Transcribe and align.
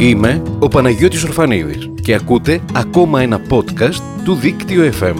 Είμαι 0.00 0.42
ο 0.58 0.68
Παναγιώτης 0.68 1.24
Ορφανίδης 1.24 1.90
και 2.02 2.14
ακούτε 2.14 2.60
ακόμα 2.74 3.20
ένα 3.20 3.40
podcast 3.48 4.00
του 4.24 4.34
Δίκτυο 4.34 4.92
FM. 5.00 5.16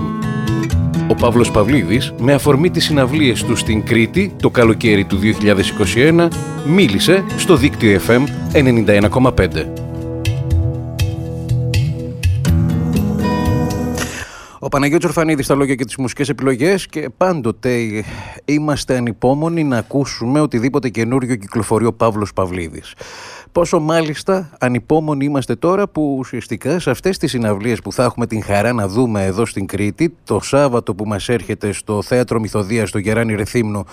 Ο 1.08 1.14
Παύλος 1.14 1.50
Παυλίδης, 1.50 2.14
με 2.18 2.32
αφορμή 2.32 2.70
τις 2.70 2.84
συναυλίες 2.84 3.44
του 3.44 3.56
στην 3.56 3.84
Κρήτη 3.84 4.32
το 4.42 4.50
καλοκαίρι 4.50 5.04
του 5.04 5.18
2021, 5.18 6.28
μίλησε 6.66 7.24
στο 7.36 7.56
Δίκτυο 7.56 8.00
FM 8.06 8.24
91,5. 8.52 9.88
Ο 14.60 14.68
Παναγιώτης 14.68 15.06
Ορφανίδης 15.06 15.44
στα 15.44 15.54
λόγια 15.54 15.74
και 15.74 15.84
τις 15.84 15.96
μουσικές 15.96 16.28
επιλογές 16.28 16.86
και 16.86 17.08
πάντοτε 17.16 18.04
είμαστε 18.44 18.96
ανυπόμονοι 18.96 19.64
να 19.64 19.76
ακούσουμε 19.78 20.40
οτιδήποτε 20.40 20.88
καινούριο 20.88 21.36
κυκλοφορεί 21.36 21.84
ο 21.84 21.92
Παύλος 21.92 22.32
Παυλίδης. 22.32 22.94
Πόσο 23.58 23.80
μάλιστα 23.80 24.50
ανυπόμονοι 24.60 25.24
είμαστε 25.24 25.54
τώρα 25.54 25.88
που 25.88 26.16
ουσιαστικά 26.18 26.78
σε 26.78 26.90
αυτές 26.90 27.18
τις 27.18 27.30
συναυλίες 27.30 27.80
που 27.80 27.92
θα 27.92 28.04
έχουμε 28.04 28.26
την 28.26 28.42
χαρά 28.42 28.72
να 28.72 28.88
δούμε 28.88 29.24
εδώ 29.24 29.46
στην 29.46 29.66
Κρήτη 29.66 30.14
το 30.24 30.40
Σάββατο 30.40 30.94
που 30.94 31.04
μας 31.04 31.28
έρχεται 31.28 31.72
στο 31.72 32.02
Θέατρο 32.02 32.40
Μυθοδίας 32.40 32.88
στο 32.88 32.98
Γεράνι 32.98 33.34
Ρεθύμνο 33.34 33.84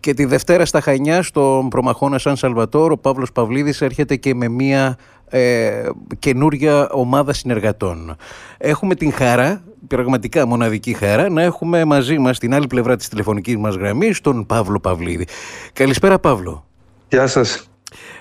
και 0.00 0.14
τη 0.14 0.24
Δευτέρα 0.24 0.64
στα 0.64 0.80
Χανιά 0.80 1.22
στον 1.22 1.68
Προμαχώνα 1.68 2.18
Σαν 2.18 2.36
Σαλβατόρ 2.36 2.92
ο 2.92 2.98
Παύλος 2.98 3.32
Παυλίδης 3.32 3.80
έρχεται 3.80 4.16
και 4.16 4.34
με 4.34 4.48
μια 4.48 4.96
ε, 5.28 5.88
καινούρια 6.18 6.88
ομάδα 6.90 7.32
συνεργατών. 7.32 8.16
Έχουμε 8.58 8.94
την 8.94 9.12
χαρά, 9.12 9.62
πραγματικά 9.86 10.46
μοναδική 10.46 10.92
χαρά, 10.92 11.30
να 11.30 11.42
έχουμε 11.42 11.84
μαζί 11.84 12.18
μας 12.18 12.38
την 12.38 12.54
άλλη 12.54 12.66
πλευρά 12.66 12.96
της 12.96 13.08
τηλεφωνικής 13.08 13.56
μας 13.56 13.74
γραμμής 13.74 14.20
τον 14.20 14.46
Παύλο 14.46 14.80
Παυλίδη. 14.80 15.26
Καλησπέρα 15.72 16.18
Παύλο. 16.18 16.64
Γεια 17.08 17.26
σας. 17.26 17.69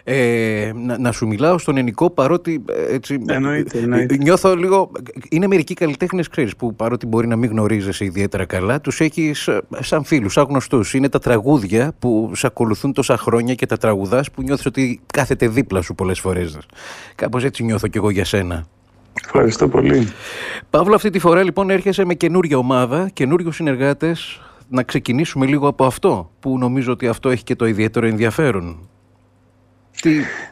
Ε, 0.03 0.71
να, 0.75 0.97
να, 0.97 1.11
σου 1.11 1.27
μιλάω 1.27 1.57
στον 1.57 1.77
ενικό 1.77 2.09
παρότι 2.09 2.63
ε, 2.69 2.93
έτσι, 2.93 3.21
εννοείται, 3.27 3.79
εννοείται. 3.79 4.17
νιώθω 4.17 4.55
λίγο 4.55 4.91
είναι 5.29 5.47
μερικοί 5.47 5.73
καλλιτέχνες 5.73 6.27
ξέρεις 6.27 6.55
που 6.55 6.75
παρότι 6.75 7.05
μπορεί 7.05 7.27
να 7.27 7.35
μην 7.35 7.49
γνωρίζεσαι 7.49 8.05
ιδιαίτερα 8.05 8.45
καλά 8.45 8.81
τους 8.81 8.99
έχεις 8.99 9.47
ε, 9.47 9.61
σαν 9.79 10.03
φίλους, 10.03 10.33
σαν 10.33 10.45
γνωστούς. 10.49 10.93
Είναι 10.93 11.09
τα 11.09 11.19
τραγούδια 11.19 11.93
που 11.99 12.31
σε 12.35 12.47
ακολουθούν 12.47 12.93
τόσα 12.93 13.17
χρόνια 13.17 13.53
και 13.53 13.65
τα 13.65 13.77
τραγουδάς 13.77 14.31
που 14.31 14.41
νιώθεις 14.41 14.65
ότι 14.65 14.99
κάθεται 15.13 15.47
δίπλα 15.47 15.81
σου 15.81 15.95
πολλές 15.95 16.19
φορές. 16.19 16.57
Κάπως 17.15 17.43
έτσι 17.43 17.63
νιώθω 17.63 17.87
κι 17.87 17.97
εγώ 17.97 18.09
για 18.09 18.25
σένα. 18.25 18.67
Ευχαριστώ 19.23 19.67
πολύ. 19.67 20.07
Παύλο 20.69 20.95
αυτή 20.95 21.09
τη 21.09 21.19
φορά 21.19 21.43
λοιπόν 21.43 21.69
έρχεσαι 21.69 22.05
με 22.05 22.13
καινούρια 22.13 22.57
ομάδα 22.57 23.09
καινούριους 23.13 23.55
συνεργάτες. 23.55 24.41
Να 24.69 24.83
ξεκινήσουμε 24.83 25.45
λίγο 25.45 25.67
από 25.67 25.85
αυτό 25.85 26.31
που 26.39 26.57
νομίζω 26.57 26.91
ότι 26.91 27.07
αυτό 27.07 27.29
έχει 27.29 27.43
και 27.43 27.55
το 27.55 27.65
ιδιαίτερο 27.65 28.05
ενδιαφέρον 28.05 28.89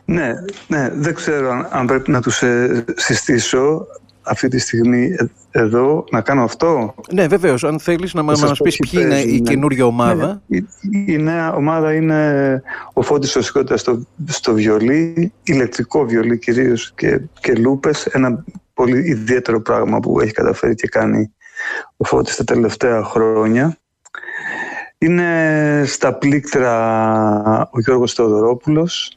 ναι, 0.06 0.34
ναι, 0.68 0.90
δεν 0.94 1.14
ξέρω 1.14 1.68
αν, 1.70 1.88
πρέπει 1.88 2.12
να 2.12 2.22
τους 2.22 2.42
ε, 2.42 2.86
συστήσω 2.96 3.88
αυτή 4.22 4.48
τη 4.48 4.60
στιγμή 4.60 5.16
ε, 5.18 5.26
εδώ 5.52 6.06
να 6.12 6.22
κάνω 6.22 6.44
αυτό. 6.44 6.96
Ναι, 7.12 7.28
βεβαίως. 7.28 7.64
Αν 7.64 7.80
θέλεις 7.80 8.14
να, 8.14 8.22
μας 8.24 8.60
πεις 8.64 8.78
ποιοι 8.78 9.02
είναι 9.04 9.20
η 9.20 9.42
καινούργια 9.42 9.86
ομάδα. 9.86 10.42
Ναι, 10.48 10.60
η, 11.08 11.18
νέα 11.18 11.54
ομάδα 11.54 11.94
είναι 11.94 12.62
ο 12.94 13.02
Φώτης 13.02 13.32
Σωσικότητας 13.32 13.80
στο, 13.80 14.08
στο 14.26 14.54
βιολί, 14.54 15.34
ηλεκτρικό 15.44 16.06
βιολί 16.06 16.38
κυρίως 16.38 16.94
και, 16.96 17.22
και 17.40 17.54
λούπες. 17.54 18.06
Ένα 18.06 18.44
πολύ 18.74 19.10
ιδιαίτερο 19.10 19.62
πράγμα 19.62 20.00
που 20.00 20.20
έχει 20.20 20.32
καταφέρει 20.32 20.76
και 20.76 20.88
κάνει 20.88 21.34
ο 21.98 22.06
Φώτης 22.06 22.36
τα 22.36 22.44
τελευταία 22.44 23.04
χρόνια. 23.04 23.78
Είναι 24.98 25.84
στα 25.86 26.14
πλήκτρα 26.14 27.70
ο 27.72 27.80
Γιώργος 27.80 28.14
Θεοδωρόπουλος, 28.14 29.17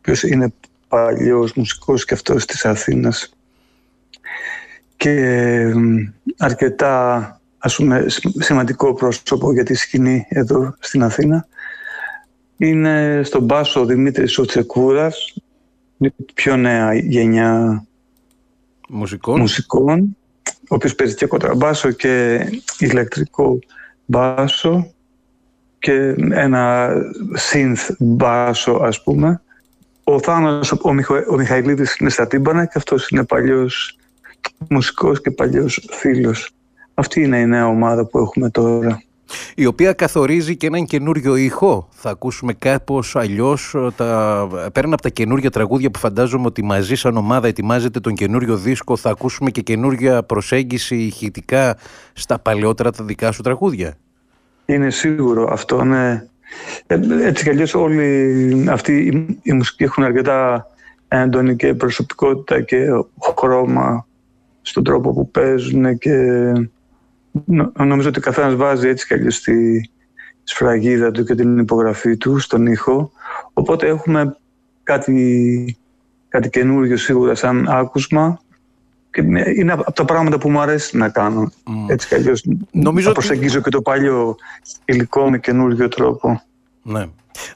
οποίος 0.00 0.22
είναι 0.22 0.52
παλιός 0.88 1.52
μουσικός 1.52 2.04
και 2.04 2.14
αυτός 2.14 2.44
της 2.46 2.64
Αθήνας. 2.64 3.34
Και 4.96 5.74
αρκετά 6.36 7.34
ας 7.58 7.76
πούμε, 7.76 8.06
σημαντικό 8.38 8.94
πρόσωπο 8.94 9.52
για 9.52 9.64
τη 9.64 9.74
σκηνή 9.74 10.26
εδώ 10.28 10.74
στην 10.78 11.02
Αθήνα. 11.02 11.46
Είναι 12.56 13.20
στον 13.24 13.46
Πάσο 13.46 13.80
ο 13.80 13.84
Δημήτρης 13.84 14.38
ο 14.38 14.44
Τσεκούρας, 14.44 15.34
πιο 16.34 16.56
νέα 16.56 16.94
γενιά 16.94 17.84
μουσικών, 18.88 19.40
μουσικών 19.40 20.16
ο 20.60 20.74
οποίος 20.74 20.94
παίζει 20.94 21.14
και 21.14 21.26
κοντραμπάσο 21.26 21.90
και 21.90 22.44
ηλεκτρικό 22.78 23.58
μπάσο 24.04 24.92
και 25.78 26.14
ένα 26.30 26.92
synth 27.52 27.94
μπάσο 27.98 28.72
ας 28.72 29.02
πούμε 29.02 29.42
ο 30.04 30.20
Θάνος, 30.20 30.72
ο, 30.82 30.92
Μιχα, 30.92 31.24
ο 31.28 31.34
Μιχαηλίδης 31.36 31.96
είναι 31.96 32.10
στα 32.10 32.26
τύμπανα 32.26 32.64
και 32.64 32.72
αυτός 32.76 33.08
είναι 33.08 33.24
παλιός 33.24 33.96
μουσικός 34.68 35.20
και 35.20 35.30
παλιός 35.30 35.88
φίλος. 35.90 36.50
Αυτή 36.94 37.22
είναι 37.22 37.38
η 37.38 37.46
νέα 37.46 37.66
ομάδα 37.66 38.06
που 38.06 38.18
έχουμε 38.18 38.50
τώρα. 38.50 39.02
Η 39.54 39.66
οποία 39.66 39.92
καθορίζει 39.92 40.56
και 40.56 40.66
έναν 40.66 40.84
καινούριο 40.84 41.36
ήχο. 41.36 41.88
Θα 41.90 42.10
ακούσουμε 42.10 42.52
κάπως 42.52 43.16
αλλιώς 43.16 43.74
ε, 43.74 43.88
τα... 43.96 44.48
πέραν 44.72 44.92
από 44.92 45.02
τα 45.02 45.08
καινούργια 45.08 45.50
τραγούδια 45.50 45.90
που 45.90 45.98
φαντάζομαι 45.98 46.46
ότι 46.46 46.64
μαζί 46.64 46.94
σαν 46.94 47.16
ομάδα 47.16 47.48
ετοιμάζεται 47.48 48.00
τον 48.00 48.14
καινούριο 48.14 48.56
δίσκο 48.56 48.96
θα 48.96 49.10
ακούσουμε 49.10 49.50
και 49.50 49.60
καινούργια 49.60 50.22
προσέγγιση 50.22 50.96
ηχητικά 50.96 51.76
στα 52.12 52.38
παλαιότερα 52.38 52.90
τα 52.90 53.04
δικά 53.04 53.32
σου 53.32 53.42
τραγούδια. 53.42 53.94
Είναι 54.66 54.90
σίγουρο 54.90 55.48
αυτό, 55.52 55.84
ναι. 55.84 56.24
Ε, 56.86 57.00
έτσι 57.22 57.44
κι 57.44 57.50
αλλιώς 57.50 57.74
όλοι 57.74 58.66
αυτοί 58.70 59.26
οι 59.42 59.52
μουσικοί 59.52 59.84
έχουν 59.84 60.04
αρκετά 60.04 60.66
έντονη 61.08 61.56
και 61.56 61.74
προσωπικότητα 61.74 62.60
και 62.60 62.86
χρώμα 63.36 64.06
στον 64.62 64.84
τρόπο 64.84 65.12
που 65.12 65.30
παίζουν 65.30 65.98
και 65.98 66.16
νομίζω 67.76 68.08
ότι 68.08 68.20
καθένας 68.20 68.54
βάζει 68.54 68.88
έτσι 68.88 69.06
κι 69.06 69.14
αλλιώς 69.14 69.40
τη 69.40 69.80
σφραγίδα 70.42 71.10
του 71.10 71.24
και 71.24 71.34
την 71.34 71.58
υπογραφή 71.58 72.16
του 72.16 72.38
στον 72.38 72.66
ήχο. 72.66 73.12
Οπότε 73.52 73.86
έχουμε 73.86 74.36
κάτι, 74.82 75.78
κάτι 76.28 76.50
καινούργιο 76.50 76.96
σίγουρα 76.96 77.34
σαν 77.34 77.68
άκουσμα. 77.68 78.40
και 78.40 78.49
είναι 79.56 79.72
από 79.72 79.92
τα 79.92 80.04
πράγματα 80.04 80.38
που 80.38 80.50
μου 80.50 80.60
αρέσει 80.60 80.96
να 80.96 81.08
κάνω. 81.08 81.52
Έτσι 81.88 82.08
κι 82.08 82.14
αλλιώς 82.14 82.44
Νομίζω 82.70 83.08
να 83.08 83.14
προσεγγίζω 83.14 83.60
και 83.60 83.70
το 83.70 83.82
παλιό 83.82 84.36
υλικό 84.84 85.30
με 85.30 85.38
καινούργιο 85.38 85.88
τρόπο. 85.88 86.42
Ναι. 86.82 87.06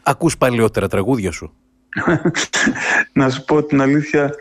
Ακούς 0.02 0.36
παλιότερα 0.38 0.88
τραγούδια 0.88 1.30
σου. 1.30 1.52
να 3.12 3.30
σου 3.30 3.44
πω 3.44 3.62
την 3.62 3.80
αλήθεια, 3.80 4.34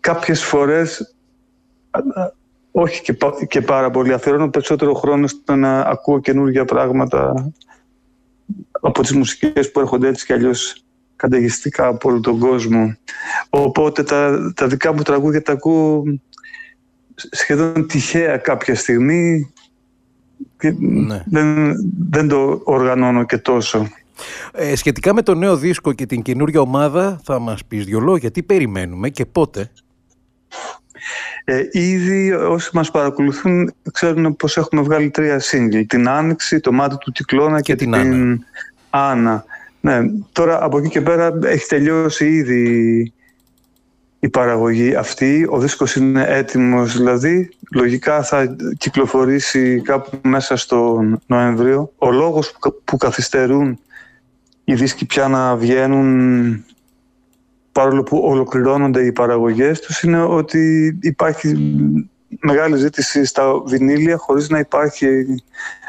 κάποιες 0.00 0.44
φορές 0.44 1.14
όχι 2.70 3.02
και, 3.02 3.16
και 3.48 3.60
πάρα 3.60 3.90
πολύ. 3.90 4.12
Αφιερώνω 4.12 4.50
περισσότερο 4.50 4.94
χρόνο 4.94 5.26
στο 5.26 5.54
να 5.54 5.80
ακούω 5.80 6.20
καινούργια 6.20 6.64
πράγματα 6.64 7.50
από 8.80 9.02
τις 9.02 9.12
μουσικές 9.12 9.70
που 9.70 9.80
έρχονται 9.80 10.08
έτσι 10.08 10.26
κι 10.26 10.32
αλλιώς 10.32 10.82
καταιγιστικά 11.18 11.86
από 11.86 12.08
όλο 12.08 12.20
τον 12.20 12.38
κόσμο. 12.38 12.96
Οπότε 13.50 14.02
τα, 14.02 14.52
τα 14.56 14.66
δικά 14.66 14.92
μου 14.92 15.02
τραγούδια 15.02 15.42
τα 15.42 15.52
ακούω 15.52 16.02
σχεδόν 17.14 17.86
τυχαία 17.86 18.36
κάποια 18.36 18.74
στιγμή 18.74 19.52
και 20.58 20.74
ναι. 20.78 21.22
δεν, 21.26 21.74
δεν 22.10 22.28
το 22.28 22.60
οργανώνω 22.64 23.24
και 23.24 23.38
τόσο. 23.38 23.88
Ε, 24.52 24.76
σχετικά 24.76 25.14
με 25.14 25.22
το 25.22 25.34
νέο 25.34 25.56
δίσκο 25.56 25.92
και 25.92 26.06
την 26.06 26.22
καινούργια 26.22 26.60
ομάδα 26.60 27.20
θα 27.24 27.38
μας 27.38 27.64
πεις 27.64 27.84
δυο 27.84 28.00
λόγια. 28.00 28.30
Τι 28.30 28.42
περιμένουμε 28.42 29.08
και 29.08 29.26
πότε; 29.26 29.70
Ε, 31.44 31.62
ήδη 31.72 32.32
όσοι 32.32 32.70
μας 32.72 32.90
παρακολουθούν 32.90 33.74
ξέρουν 33.92 34.36
πως 34.36 34.56
έχουμε 34.56 34.82
βγάλει 34.82 35.10
τρία 35.10 35.38
σύγκλι. 35.38 35.86
Την 35.86 36.08
Άνοιξη, 36.08 36.60
το 36.60 36.72
Μάτι 36.72 36.96
του 36.98 37.12
Κυκλώνα 37.12 37.60
και, 37.60 37.74
την, 37.74 37.92
την 37.92 38.44
Άννα. 38.90 39.44
Ναι, 39.80 39.98
τώρα 40.32 40.64
από 40.64 40.78
εκεί 40.78 40.88
και 40.88 41.00
πέρα 41.00 41.38
έχει 41.42 41.66
τελειώσει 41.66 42.26
ήδη 42.28 43.12
η 44.20 44.28
παραγωγή 44.28 44.94
αυτή. 44.94 45.46
Ο 45.50 45.58
δίσκος 45.58 45.96
είναι 45.96 46.24
έτοιμος, 46.28 46.96
δηλαδή 46.96 47.50
λογικά 47.70 48.22
θα 48.22 48.56
κυκλοφορήσει 48.78 49.80
κάπου 49.80 50.10
μέσα 50.22 50.56
στο 50.56 51.02
Νοέμβριο. 51.26 51.92
Ο 51.98 52.10
λόγος 52.10 52.56
που 52.84 52.96
καθυστερούν 52.96 53.78
οι 54.64 54.74
δίσκοι 54.74 55.06
πια 55.06 55.28
να 55.28 55.56
βγαίνουν 55.56 56.64
παρόλο 57.72 58.02
που 58.02 58.18
ολοκληρώνονται 58.18 59.04
οι 59.04 59.12
παραγωγές 59.12 59.80
τους 59.80 60.02
είναι 60.02 60.22
ότι 60.22 60.98
υπάρχει 61.02 61.74
μεγάλη 62.40 62.76
ζήτηση 62.76 63.24
στα 63.24 63.62
βινίλια 63.66 64.16
χωρίς 64.16 64.48
να 64.48 64.58
υπάρχει 64.58 65.24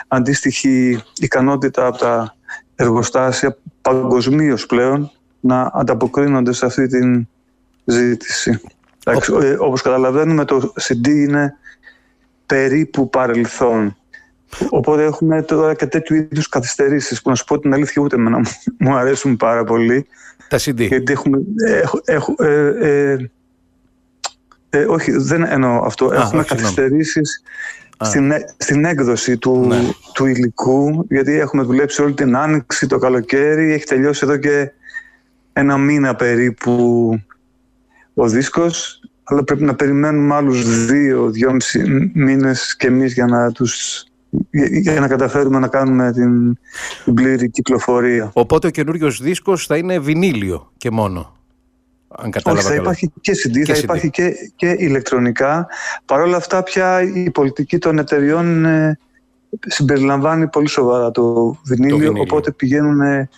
αντίστοιχη 0.07 1.03
ικανότητα 1.19 1.85
από 1.85 1.97
τα 1.97 2.35
εργοστάσια 2.75 3.57
παγκοσμίως 3.93 4.65
πλέον 4.65 5.11
να 5.39 5.71
ανταποκρίνονται 5.73 6.53
σε 6.53 6.65
αυτή 6.65 6.87
την 6.87 7.27
ζήτηση. 7.85 8.61
Ε, 9.05 9.55
όπως 9.59 9.81
καταλαβαίνουμε 9.81 10.45
το 10.45 10.73
CD 10.81 11.07
είναι 11.07 11.55
περίπου 12.45 13.09
παρελθόν. 13.09 13.95
Οπότε 14.69 15.03
έχουμε 15.03 15.41
τώρα 15.41 15.73
και 15.73 15.85
τέτοιου 15.85 16.15
είδους 16.15 16.49
καθυστερήσεις 16.49 17.21
που 17.21 17.29
να 17.29 17.35
σου 17.35 17.43
πω 17.45 17.59
την 17.59 17.73
αλήθεια 17.73 18.01
ούτε 18.01 18.17
με 18.17 18.41
μου 18.77 18.95
αρέσουν 18.95 19.37
πάρα 19.37 19.63
πολύ. 19.63 20.05
Τα 20.47 20.57
CD. 20.57 20.75
Γιατί 20.75 21.11
έχουμε... 21.11 21.39
Έχω, 22.05 22.35
ε, 22.37 23.17
ε, 24.69 24.83
όχι, 24.83 25.11
δεν 25.11 25.43
εννοώ 25.43 25.81
αυτό. 25.85 26.11
Έχουμε 26.13 26.43
καθυστερήσεις 26.43 27.43
στην, 28.01 28.31
στην 28.57 28.85
έκδοση 28.85 29.37
του, 29.37 29.65
ναι. 29.67 29.79
του 30.13 30.25
υλικού, 30.25 31.05
γιατί 31.09 31.39
έχουμε 31.39 31.63
δουλέψει 31.63 32.01
όλη 32.01 32.13
την 32.13 32.35
άνοιξη, 32.35 32.87
το 32.87 32.97
καλοκαίρι, 32.97 33.73
έχει 33.73 33.85
τελειώσει 33.85 34.21
εδώ 34.23 34.37
και 34.37 34.71
ένα 35.53 35.77
μήνα 35.77 36.15
περίπου 36.15 36.73
ο 38.13 38.27
δίσκος, 38.27 39.01
αλλά 39.23 39.43
πρέπει 39.43 39.63
να 39.63 39.75
περιμένουμε 39.75 40.35
άλλους 40.35 40.85
δύο, 40.85 41.29
δυόμιση 41.29 42.11
μήνες 42.13 42.75
και 42.75 42.87
εμείς 42.87 43.13
για 43.13 43.25
να 43.25 43.51
τους 43.51 44.03
για 44.81 44.99
να 44.99 45.07
καταφέρουμε 45.07 45.59
να 45.59 45.67
κάνουμε 45.67 46.11
την, 46.11 46.57
την 47.03 47.13
πλήρη 47.13 47.49
κυκλοφορία. 47.49 48.31
Οπότε 48.33 48.67
ο 48.67 48.69
καινούριο 48.69 49.11
δίσκος 49.11 49.65
θα 49.65 49.77
είναι 49.77 49.99
βινίλιο 49.99 50.71
και 50.77 50.91
μόνο. 50.91 51.38
Αν 52.11 52.31
Όχι, 52.45 52.61
θα 52.61 52.75
υπάρχει 52.75 53.11
και 53.21 53.31
CD, 53.31 53.63
θα 53.65 53.77
υπάρχει 53.77 54.09
και, 54.09 54.33
και 54.55 54.75
ηλεκτρονικά. 54.77 55.67
Παρ' 56.05 56.21
όλα 56.21 56.37
αυτά 56.37 56.63
πια 56.63 57.01
η 57.01 57.31
πολιτική 57.31 57.77
των 57.77 57.99
εταιριών 57.99 58.65
ε, 58.65 58.99
συμπεριλαμβάνει 59.67 60.47
πολύ 60.47 60.67
σοβαρά 60.67 61.11
το 61.11 61.55
βινίλιο, 61.65 62.13
οπότε 62.17 62.51
πηγαίνουν 62.51 63.01
ε, 63.01 63.29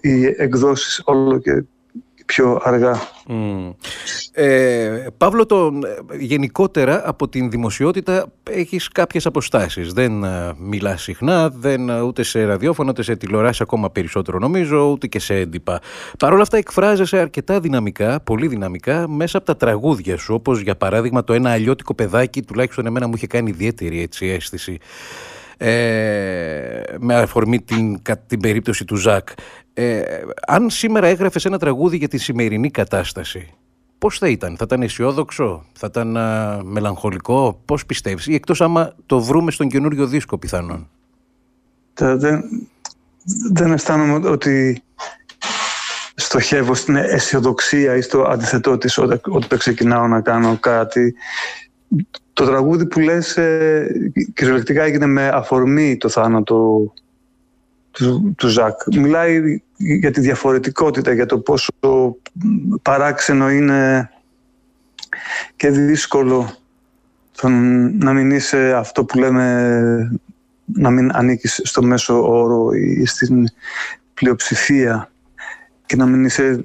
οι 0.00 0.24
εκδόσεις 0.24 1.02
όλο 1.04 1.38
και 1.38 1.64
πιο 2.30 2.60
αργά. 2.62 3.00
Ε, 4.32 5.06
Παύλο, 5.16 5.46
το, 5.46 5.72
γενικότερα 6.18 7.08
από 7.08 7.28
την 7.28 7.50
δημοσιότητα 7.50 8.26
έχεις 8.50 8.88
κάποιες 8.88 9.26
αποστάσεις. 9.26 9.92
Δεν 9.92 10.24
ε, 10.24 10.52
μιλάς 10.58 11.02
συχνά, 11.02 11.48
δεν, 11.48 11.88
ε, 11.88 12.00
ούτε 12.00 12.22
σε 12.22 12.44
ραδιόφωνο, 12.44 12.90
ούτε 12.90 13.02
σε 13.02 13.16
τηλεοράση 13.16 13.62
ακόμα 13.62 13.90
περισσότερο 13.90 14.38
νομίζω, 14.38 14.90
ούτε 14.90 15.06
και 15.06 15.18
σε 15.18 15.34
έντυπα. 15.34 15.80
Παρ' 16.18 16.32
όλα 16.32 16.42
αυτά 16.42 16.56
εκφράζεσαι 16.56 17.18
αρκετά 17.18 17.60
δυναμικά, 17.60 18.20
πολύ 18.20 18.46
δυναμικά, 18.46 19.08
μέσα 19.08 19.36
από 19.36 19.46
τα 19.46 19.56
τραγούδια 19.56 20.16
σου, 20.16 20.34
όπως 20.34 20.60
για 20.60 20.76
παράδειγμα 20.76 21.24
το 21.24 21.32
ένα 21.32 21.50
αλλιώτικο 21.50 21.94
παιδάκι, 21.94 22.42
τουλάχιστον 22.42 22.86
εμένα 22.86 23.06
μου 23.06 23.12
είχε 23.16 23.26
κάνει 23.26 23.50
ιδιαίτερη 23.50 24.02
έτσι, 24.02 24.26
αίσθηση. 24.26 24.78
Ε, 25.62 26.82
με 26.98 27.14
αφορμή 27.14 27.60
την, 27.60 28.02
την 28.26 28.40
περίπτωση 28.40 28.84
του 28.84 28.96
Ζακ. 28.96 29.28
Ε, 29.74 30.02
αν 30.46 30.70
σήμερα 30.70 31.06
έγραφες 31.06 31.44
ένα 31.44 31.58
τραγούδι 31.58 31.96
για 31.96 32.08
τη 32.08 32.18
σημερινή 32.18 32.70
κατάσταση, 32.70 33.54
πώς 33.98 34.18
θα 34.18 34.28
ήταν, 34.28 34.56
θα 34.56 34.64
ήταν 34.64 34.82
αισιόδοξο, 34.82 35.64
θα 35.72 35.86
ήταν 35.90 36.16
α, 36.16 36.60
μελαγχολικό, 36.64 37.60
πώς 37.64 37.86
πιστεύεις, 37.86 38.26
ή 38.26 38.34
εκτός 38.34 38.60
άμα 38.60 38.94
το 39.06 39.20
βρούμε 39.20 39.50
στον 39.50 39.68
καινούριο 39.68 40.06
δίσκο 40.06 40.38
πιθανόν; 40.38 40.88
Δεν, 41.94 42.42
δεν 43.52 43.72
αισθάνομαι 43.72 44.28
ότι 44.28 44.82
στοχεύω 46.14 46.74
στην 46.74 46.96
αισιοδοξία 46.96 47.96
ή 47.96 48.00
στο 48.00 48.22
αντιθετό 48.22 48.78
της 48.78 48.98
όταν, 48.98 49.20
όταν 49.24 49.58
ξεκινάω 49.58 50.06
να 50.06 50.20
κάνω 50.20 50.56
κάτι. 50.60 51.14
Το 52.32 52.44
τραγούδι 52.44 52.86
που 52.86 53.00
λες 53.00 53.36
ε, 53.36 53.86
κυριολεκτικά 54.34 54.82
έγινε 54.82 55.06
με 55.06 55.28
αφορμή 55.28 55.96
το 55.96 56.08
θάνατο 56.08 56.92
του, 57.90 58.34
του 58.36 58.48
Ζακ. 58.48 58.80
Μιλάει 58.96 59.62
για 59.76 60.10
τη 60.10 60.20
διαφορετικότητα, 60.20 61.12
για 61.12 61.26
το 61.26 61.38
πόσο 61.38 61.72
παράξενο 62.82 63.50
είναι 63.50 64.10
και 65.56 65.70
δύσκολο 65.70 66.54
να 67.98 68.12
μην 68.12 68.30
είσαι 68.30 68.74
αυτό 68.74 69.04
που 69.04 69.18
λέμε 69.18 70.20
να 70.64 70.90
μην 70.90 71.10
ανήκεις 71.12 71.60
στο 71.64 71.82
μέσο 71.82 72.32
όρο 72.40 72.72
ή 72.72 73.06
στην 73.06 73.44
πλειοψηφία 74.14 75.10
και 75.86 75.96
να 75.96 76.06
μην 76.06 76.24
είσαι 76.24 76.64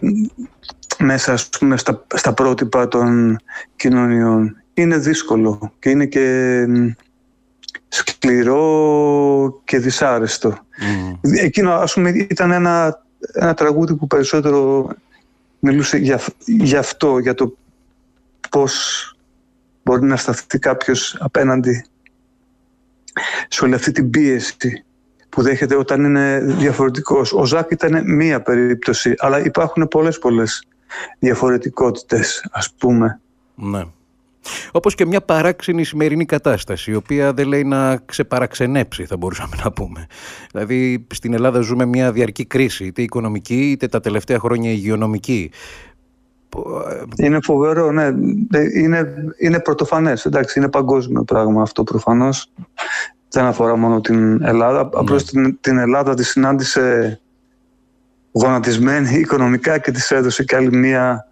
μέσα 0.99 1.33
ας 1.33 1.49
πούμε, 1.49 1.77
στα, 1.77 2.05
στα 2.15 2.33
πρότυπα 2.33 2.87
των 2.87 3.39
κοινωνιών. 3.75 4.55
Είναι 4.73 4.97
δύσκολο 4.97 5.71
και 5.79 5.89
είναι 5.89 6.05
και 6.05 6.65
σκληρό 8.25 9.61
και 9.63 9.79
δυσάρεστο. 9.79 10.49
Mm. 10.51 11.17
Εκείνο 11.21 11.71
ας 11.71 11.93
πούμε 11.93 12.09
ήταν 12.09 12.51
ένα, 12.51 13.03
ένα 13.33 13.53
τραγούδι 13.53 13.95
που 13.95 14.07
περισσότερο 14.07 14.87
μιλούσε 15.59 15.97
για, 15.97 16.19
για 16.45 16.79
αυτό, 16.79 17.17
για 17.17 17.33
το 17.33 17.57
πώς 18.49 19.09
μπορεί 19.83 20.05
να 20.05 20.15
σταθεί 20.15 20.59
κάποιος 20.59 21.17
απέναντι 21.19 21.85
σε 23.47 23.65
όλη 23.65 23.73
αυτή 23.73 23.91
την 23.91 24.09
πίεση 24.09 24.83
που 25.29 25.41
δέχεται 25.41 25.75
όταν 25.75 26.03
είναι 26.03 26.39
διαφορετικός. 26.39 27.33
Ο 27.33 27.45
Ζάκ 27.45 27.71
ήταν 27.71 28.15
μία 28.15 28.41
περίπτωση, 28.41 29.13
αλλά 29.17 29.45
υπάρχουν 29.45 29.87
πολλές 29.87 30.19
πολλές 30.19 30.67
διαφορετικότητες 31.19 32.47
ας 32.51 32.73
πούμε. 32.77 33.19
Ναι. 33.55 33.83
Όπως 34.71 34.95
και 34.95 35.05
μια 35.05 35.21
παράξενη 35.21 35.83
σημερινή 35.83 36.25
κατάσταση, 36.25 36.91
η 36.91 36.95
οποία 36.95 37.33
δεν 37.33 37.47
λέει 37.47 37.63
να 37.63 37.97
ξεπαραξενέψει, 38.05 39.05
θα 39.05 39.17
μπορούσαμε 39.17 39.55
να 39.63 39.71
πούμε. 39.71 40.05
Δηλαδή, 40.51 41.07
στην 41.13 41.33
Ελλάδα 41.33 41.59
ζούμε 41.59 41.85
μια 41.85 42.11
διαρκή 42.11 42.45
κρίση, 42.45 42.85
είτε 42.85 43.01
οικονομική, 43.01 43.71
είτε 43.71 43.87
τα 43.87 43.99
τελευταία 43.99 44.39
χρόνια 44.39 44.71
υγειονομική. 44.71 45.51
Είναι 47.17 47.39
φοβερό, 47.43 47.91
ναι. 47.91 48.05
Είναι, 48.73 49.13
είναι 49.37 49.59
πρωτοφανές, 49.59 50.25
εντάξει, 50.25 50.59
είναι 50.59 50.69
παγκόσμιο 50.69 51.23
πράγμα 51.23 51.61
αυτό 51.61 51.83
προφανώς. 51.83 52.51
Δεν 53.29 53.45
αφορά 53.45 53.75
μόνο 53.75 54.01
την 54.01 54.43
Ελλάδα. 54.43 54.83
Ναι. 54.83 54.89
Απλώς 54.93 55.23
την, 55.23 55.57
την 55.61 55.77
Ελλάδα 55.77 56.13
τη 56.13 56.23
συνάντησε 56.23 57.19
γονατισμένη 58.31 59.15
οικονομικά 59.15 59.77
και 59.77 59.91
της 59.91 60.11
έδωσε 60.11 60.43
και 60.43 60.55
άλλη 60.55 60.77
μία 60.77 61.27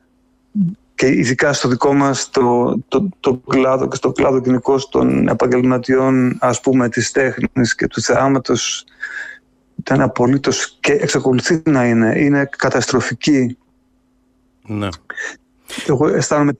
και 1.04 1.10
ειδικά 1.10 1.54
στο 1.54 1.68
δικό 1.68 1.94
μας 1.94 2.30
το, 2.30 2.78
το, 2.88 3.10
το 3.20 3.38
κλάδο 3.38 3.88
και 3.88 3.96
στο 3.96 4.12
κλάδο 4.12 4.42
κοινικό 4.42 4.76
των 4.90 5.28
επαγγελματιών 5.28 6.38
ας 6.40 6.60
πούμε 6.60 6.90
της 6.90 7.12
τέχνης 7.12 7.76
και 7.76 7.88
του 7.88 8.02
θεάματος 8.02 8.86
ήταν 9.76 10.02
απολύτως 10.02 10.78
και 10.80 10.92
εξακολουθεί 10.92 11.62
να 11.66 11.86
είναι. 11.86 12.20
Είναι 12.20 12.50
καταστροφική. 12.58 13.58
Ναι. 14.68 14.88
Εγώ 15.88 16.08
αισθάνομαι 16.08 16.52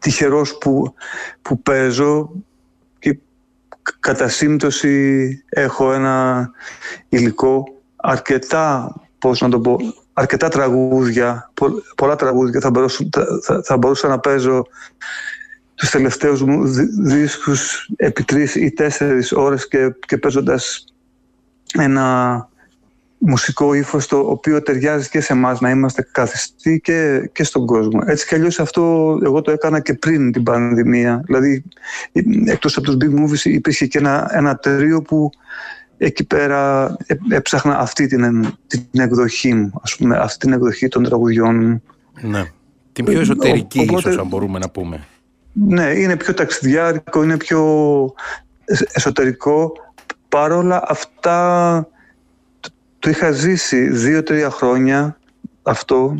τυχερός 0.00 0.58
που, 0.58 0.94
που 1.42 1.62
παίζω 1.62 2.30
και 2.98 3.18
κατά 4.00 4.28
σύμπτωση 4.28 5.44
έχω 5.48 5.92
ένα 5.92 6.50
υλικό 7.08 7.64
αρκετά, 7.96 8.94
πώς 9.18 9.40
να 9.40 9.48
το 9.48 9.60
πω, 9.60 9.78
αρκετά 10.20 10.48
τραγούδια, 10.48 11.50
πολλά 11.96 12.16
τραγούδια. 12.16 12.60
Θα 12.60 12.70
μπορούσα, 12.70 13.08
θα, 13.42 13.62
θα 13.64 13.76
μπορούσα 13.76 14.08
να 14.08 14.18
παίζω 14.18 14.66
τους 15.74 15.90
τελευταίους 15.90 16.42
μου 16.42 16.66
δίσκους 17.02 17.90
επί 17.96 18.24
τρεις 18.24 18.54
ή 18.54 18.70
τέσσερις 18.70 19.32
ώρες 19.32 19.68
και, 19.68 19.94
και 20.06 20.16
παίζοντας 20.16 20.84
ένα 21.72 22.48
μουσικό 23.18 23.74
ύφος 23.74 24.06
το 24.06 24.18
οποίο 24.18 24.62
ταιριάζει 24.62 25.08
και 25.08 25.20
σε 25.20 25.32
εμάς 25.32 25.60
να 25.60 25.70
είμαστε 25.70 26.08
καθιστοί 26.12 26.80
και, 26.80 27.30
και 27.32 27.44
στον 27.44 27.66
κόσμο. 27.66 28.00
Έτσι 28.06 28.26
κι 28.26 28.34
αλλιώς 28.34 28.60
αυτό 28.60 29.18
εγώ 29.22 29.40
το 29.40 29.50
έκανα 29.50 29.80
και 29.80 29.94
πριν 29.94 30.32
την 30.32 30.42
πανδημία. 30.42 31.22
Δηλαδή 31.24 31.64
εκτός 32.46 32.76
από 32.76 32.86
τους 32.86 32.96
big 33.00 33.20
movies 33.20 33.44
υπήρχε 33.44 33.86
και 33.86 33.98
ένα, 33.98 34.30
ένα 34.32 34.56
τρίο 34.56 35.02
που 35.02 35.30
εκεί 36.02 36.24
πέρα 36.24 36.96
έψαχνα 37.28 37.78
αυτή 37.78 38.06
την, 38.06 38.54
την 38.66 39.00
εκδοχή 39.00 39.54
μου, 39.54 39.72
ας 39.82 39.96
πούμε, 39.96 40.16
αυτή 40.16 40.38
την 40.38 40.52
εκδοχή 40.52 40.88
των 40.88 41.02
τραγουδιών 41.02 41.64
μου. 41.64 41.82
Ναι. 42.20 42.44
Την 42.92 43.04
πιο 43.04 43.20
εσωτερική 43.20 43.80
Οπότε, 43.80 44.08
ίσως, 44.08 44.20
αν 44.20 44.26
μπορούμε 44.26 44.58
να 44.58 44.70
πούμε. 44.70 45.06
Ναι, 45.52 45.84
είναι 45.84 46.16
πιο 46.16 46.34
ταξιδιάρικο, 46.34 47.22
είναι 47.22 47.36
πιο 47.36 47.64
εσωτερικό. 48.92 49.72
Παρόλα 50.28 50.82
αυτά 50.88 51.88
το 52.98 53.10
είχα 53.10 53.30
ζήσει 53.30 53.88
δύο-τρία 53.88 54.50
χρόνια 54.50 55.18
αυτό, 55.62 56.14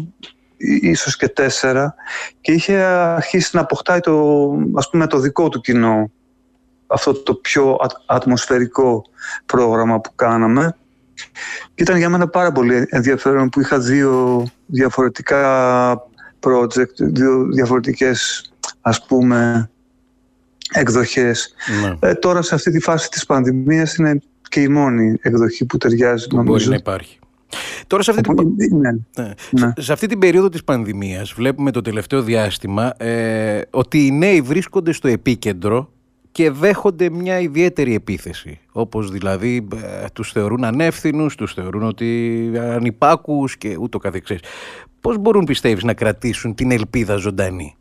ίσως 0.81 1.17
και 1.17 1.29
τέσσερα 1.29 1.95
και 2.41 2.53
είχε 2.53 2.77
αρχίσει 2.77 3.57
να 3.57 3.61
αποκτάει 3.61 4.01
το, 4.01 4.51
ας 4.75 4.91
πούμε, 4.91 5.07
το 5.07 5.19
δικό 5.19 5.49
του 5.49 5.61
κοινό 5.61 6.11
αυτό 6.91 7.13
το 7.13 7.35
πιο 7.35 7.77
ατμοσφαιρικό 8.07 9.05
πρόγραμμα 9.47 10.01
που 10.01 10.11
κάναμε. 10.15 10.77
Και 11.75 11.83
ήταν 11.83 11.97
για 11.97 12.09
μένα 12.09 12.29
πάρα 12.29 12.53
πολύ 12.53 12.87
ενδιαφέρον 12.89 13.49
που 13.49 13.61
είχα 13.61 13.79
δύο 13.79 14.47
διαφορετικά 14.67 16.03
project, 16.41 16.95
δύο 16.97 17.45
διαφορετικές 17.53 18.51
ας 18.81 19.07
πούμε 19.07 19.71
εκδοχές. 20.73 21.55
Ναι. 21.83 22.09
Ε, 22.09 22.15
τώρα 22.15 22.43
σε 22.43 22.55
αυτή 22.55 22.71
τη 22.71 22.81
φάση 22.81 23.09
της 23.09 23.27
πανδημίας 23.27 23.95
είναι 23.95 24.21
και 24.49 24.61
η 24.61 24.69
μόνη 24.69 25.19
εκδοχή 25.21 25.65
που 25.65 25.77
ταιριάζει 25.77 26.27
που 26.27 26.37
νομίζω. 26.37 26.53
Μπορεί 26.53 26.69
να 26.69 26.75
υπάρχει. 26.75 27.19
Τώρα 27.87 28.03
σε 28.03 28.11
αυτή, 28.11 28.23
την... 28.23 28.77
Ναι. 28.77 28.91
Ναι. 29.17 29.33
ναι. 29.51 29.73
σε 29.79 29.93
αυτή 29.93 30.07
την 30.07 30.19
περίοδο 30.19 30.49
της 30.49 30.65
πανδημίας 30.65 31.33
βλέπουμε 31.33 31.71
το 31.71 31.81
τελευταίο 31.81 32.23
διάστημα 32.23 32.93
ε, 32.97 33.61
ότι 33.71 34.07
οι 34.07 34.11
νέοι 34.11 34.41
βρίσκονται 34.41 34.93
στο 34.93 35.09
επίκεντρο 35.09 35.93
και 36.33 36.51
δέχονται 36.51 37.11
μια 37.11 37.41
ιδιαίτερη 37.41 37.95
επίθεση. 37.95 38.61
Όπως 38.73 39.11
δηλαδή 39.11 39.69
ε, 39.75 40.07
τους 40.13 40.33
θεωρούν 40.33 40.65
ανεύθυνους, 40.65 41.35
τους 41.35 41.55
θεωρούν 41.55 41.83
ότι 41.83 42.53
ανυπάκους 42.57 43.57
και 43.57 43.77
ούτω 43.77 43.99
καθεξής. 43.99 44.41
πώς 45.01 45.19
μπορούν 45.19 45.45
πιστεύεις 45.45 45.83
να 45.83 45.95
κρατήσουν 45.95 46.55
την 46.55 46.71
ελπίδα 46.71 47.17
ζωντανή; 47.17 47.77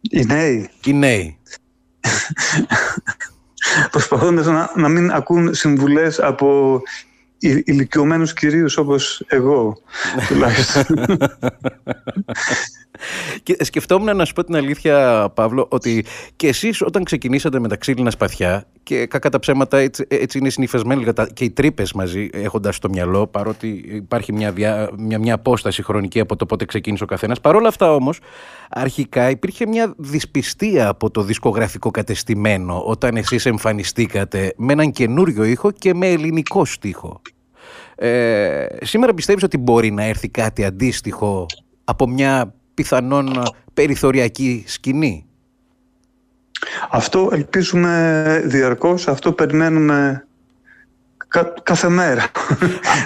Οι 0.00 0.24
νέοι. 0.24 0.70
Οι 0.84 0.92
νέοι. 0.92 1.38
Προσπαθώντας 3.90 4.46
να, 4.46 4.72
να 4.76 4.88
μην 4.88 5.10
ακούν 5.10 5.54
συμβουλές 5.54 6.20
από 6.20 6.80
ηλικιωμένους 7.40 8.32
κυρίους 8.32 8.76
όπως 8.76 9.24
εγώ 9.26 9.76
τουλάχιστον. 10.28 10.86
Και 13.42 13.56
σκεφτόμουν 13.60 14.16
να 14.16 14.24
σου 14.24 14.32
πω 14.32 14.44
την 14.44 14.56
αλήθεια, 14.56 15.28
Παύλο, 15.34 15.66
ότι 15.70 16.04
και 16.36 16.48
εσείς 16.48 16.82
όταν 16.82 17.04
ξεκινήσατε 17.04 17.58
με 17.58 17.68
τα 17.68 17.76
ξύλινα 17.76 18.10
σπαθιά 18.10 18.66
και 18.82 19.06
κακά 19.06 19.28
τα 19.28 19.38
ψέματα 19.38 19.78
έτσι, 19.78 20.04
έτσι 20.08 20.38
είναι 20.38 20.50
συνηθισμένοι 20.50 21.04
και 21.32 21.44
οι 21.44 21.50
τρύπες 21.50 21.92
μαζί 21.92 22.28
έχοντας 22.32 22.76
στο 22.76 22.88
μυαλό, 22.88 23.26
παρότι 23.26 23.68
υπάρχει 23.86 24.32
μια, 24.32 24.52
μια, 24.96 25.18
μια 25.18 25.34
απόσταση 25.34 25.82
χρονική 25.82 26.20
από 26.20 26.36
το 26.36 26.46
πότε 26.46 26.64
ξεκίνησε 26.64 27.04
ο 27.04 27.06
καθένας. 27.06 27.40
Παρ' 27.40 27.56
όλα 27.56 27.68
αυτά 27.68 27.94
όμως, 27.94 28.18
αρχικά 28.70 29.30
υπήρχε 29.30 29.66
μια 29.66 29.94
δυσπιστία 29.96 30.88
από 30.88 31.10
το 31.10 31.22
δισκογραφικό 31.22 31.90
κατεστημένο 31.90 32.82
όταν 32.84 33.16
εσείς 33.16 33.46
εμφανιστήκατε 33.46 34.52
με 34.56 34.72
έναν 34.72 34.90
καινούριο 34.90 35.44
ήχο 35.44 35.70
και 35.70 35.94
με 35.94 36.06
ελληνικό 36.06 36.64
στίχο. 36.64 37.20
Ε, 38.02 38.66
σήμερα 38.82 39.14
πιστεύεις 39.14 39.42
ότι 39.42 39.58
μπορεί 39.58 39.90
να 39.90 40.04
έρθει 40.04 40.28
κάτι 40.28 40.64
αντίστοιχο 40.64 41.46
από 41.84 42.08
μια 42.08 42.54
πιθανόν 42.74 43.42
περιθωριακή 43.74 44.64
σκηνή; 44.66 45.26
Αυτό 46.90 47.28
ελπίζουμε 47.32 48.42
διαρκώς, 48.44 49.08
αυτό 49.08 49.32
περιμένουμε 49.32 50.26
κάθε 51.62 51.88
μέρα. 51.88 52.30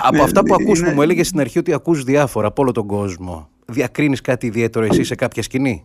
από 0.08 0.22
αυτά 0.22 0.42
που 0.42 0.54
ακούς 0.54 0.82
που 0.82 0.90
μου 0.90 1.02
έλεγες 1.02 1.26
στην 1.26 1.40
αρχή 1.40 1.58
ότι 1.58 1.72
ακούς 1.72 2.04
διάφορα 2.04 2.46
από 2.46 2.62
όλο 2.62 2.72
τον 2.72 2.86
κόσμο. 2.86 3.48
Διακρίνεις 3.66 4.20
κάτι 4.20 4.46
ιδιαίτερο 4.46 4.84
εσύ 4.84 5.04
σε 5.04 5.14
κάποια 5.14 5.42
σκηνή; 5.42 5.84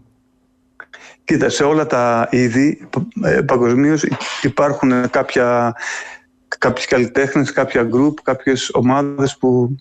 Κοίτα, 1.24 1.50
σε 1.50 1.64
όλα 1.64 1.86
τα 1.86 2.28
είδη 2.32 2.88
ε, 3.24 3.42
παγκοσμίως 3.42 4.06
υπάρχουν 4.42 5.10
κάποια, 5.10 5.76
κάποιοι 6.60 6.86
καλλιτέχνες, 6.86 7.52
κάποια 7.52 7.84
γκρουπ, 7.84 8.22
κάποιες 8.22 8.70
ομάδες 8.74 9.38
που 9.38 9.76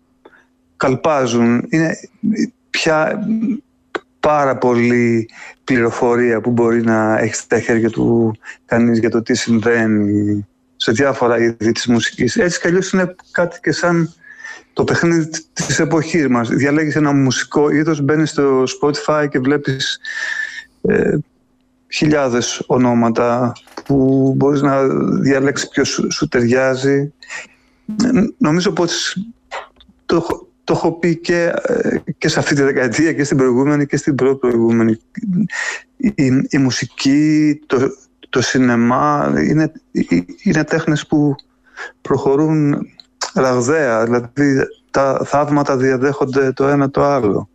καλπάζουν. 0.76 1.66
Είναι 1.68 1.98
πια 2.70 3.26
πάρα 4.20 4.56
πολύ 4.56 5.28
πληροφορία 5.64 6.40
που 6.40 6.50
μπορεί 6.50 6.82
να 6.82 7.18
έχεις 7.18 7.38
στα 7.38 7.60
χέρια 7.60 7.90
του 7.90 8.36
κανείς 8.64 8.98
για 8.98 9.10
το 9.10 9.22
τι 9.22 9.34
συμβαίνει 9.34 10.46
σε 10.76 10.92
διάφορα 10.92 11.38
είδη 11.38 11.72
της 11.72 11.86
μουσικής. 11.86 12.36
Έτσι 12.36 12.60
κι 12.60 12.96
είναι 12.96 13.14
κάτι 13.30 13.60
και 13.62 13.72
σαν 13.72 14.14
το 14.72 14.84
παιχνίδι 14.84 15.30
της 15.52 15.78
εποχής 15.78 16.28
μας. 16.28 16.48
Διαλέγεις 16.48 16.96
ένα 16.96 17.12
μουσικό 17.12 17.70
είδος, 17.70 18.00
μπαίνεις 18.00 18.30
στο 18.30 18.62
Spotify 18.62 19.26
και 19.30 19.38
βλέπεις 19.38 20.00
ε, 20.82 21.16
χιλιάδες 21.88 22.62
ονόματα 22.66 23.52
που 23.88 24.32
μπορείς 24.36 24.62
να 24.62 24.88
διαλέξεις 25.20 25.68
ποιος 25.68 25.88
σου, 25.88 26.12
σου 26.12 26.28
ταιριάζει. 26.28 27.12
Νομίζω 28.38 28.72
πως 28.72 29.16
το, 30.06 30.48
το 30.64 30.72
έχω 30.72 30.92
πει 30.92 31.16
και, 31.16 31.52
ε, 31.62 31.98
και 32.18 32.28
σε 32.28 32.38
αυτή 32.38 32.54
τη 32.54 32.62
δεκαετία 32.62 33.12
και 33.12 33.24
στην 33.24 33.36
προηγούμενη 33.36 33.86
και 33.86 33.96
στην 33.96 34.14
πρώτη 34.14 34.38
προηγούμενη. 34.38 34.98
Η, 35.96 36.46
η 36.48 36.58
μουσική, 36.58 37.60
το, 37.66 37.90
το 38.28 38.40
σινεμά 38.40 39.34
είναι, 39.48 39.72
είναι 40.42 40.64
τέχνες 40.64 41.06
που 41.06 41.34
προχωρούν 42.00 42.86
ραγδαία. 43.34 44.04
Δηλαδή 44.04 44.30
τα 44.90 45.20
θαύματα 45.24 45.76
διαδέχονται 45.76 46.52
το 46.52 46.68
ένα 46.68 46.90
το 46.90 47.02
άλλο. 47.04 47.48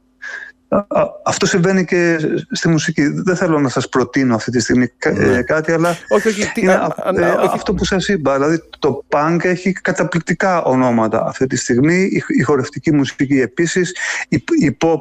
Αυτό 1.24 1.46
συμβαίνει 1.46 1.86
και 1.86 2.18
στη 2.52 2.68
μουσική. 2.68 3.08
Δεν 3.08 3.36
θέλω 3.36 3.60
να 3.60 3.70
σας 3.70 3.90
προτείνω 3.90 4.36
αυτή 4.36 4.52
τη 4.52 4.60
στιγμή 4.60 4.92
ναι. 5.14 5.42
κάτι, 5.42 5.72
αλλά 5.72 5.98
όχι, 6.10 6.28
όχι, 6.28 6.52
είναι 6.56 6.72
ε, 7.16 7.36
αυτό 7.54 7.74
που 7.74 7.86
σας 7.86 8.08
είπα. 8.08 8.34
Δηλαδή 8.34 8.62
το 8.80 9.04
punk 9.10 9.38
έχει 9.42 9.72
καταπληκτικά 9.72 10.64
ονόματα 10.64 11.26
αυτή 11.26 11.48
τη 11.48 11.56
στιγμή, 11.56 12.10
η 12.28 12.42
χορευτική 12.42 12.94
μουσική 12.94 13.40
επίσης, 13.40 13.96
η 14.60 14.78
pop 14.82 15.00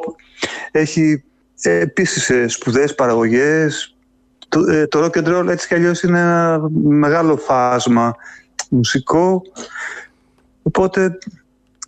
έχει 0.71 1.25
επίσης 1.63 2.31
ε, 2.31 2.49
σπουδαίες 2.49 2.95
παραγωγές. 2.95 3.97
Το, 4.49 4.61
ε, 4.61 4.87
το 4.87 5.05
rock 5.05 5.19
and 5.19 5.39
roll 5.39 5.49
έτσι 5.49 5.67
κι 5.67 5.75
αλλιώς 5.75 6.03
είναι 6.03 6.19
ένα 6.19 6.61
μεγάλο 6.83 7.37
φάσμα 7.37 8.15
μουσικό. 8.69 9.43
Οπότε 10.63 11.19